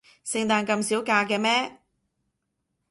[0.23, 1.77] 聖誕咁少假嘅咩？